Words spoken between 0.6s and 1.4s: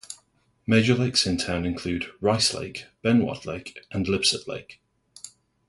Major lakes in